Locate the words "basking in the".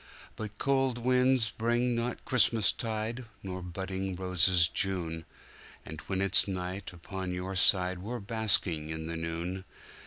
8.19-9.15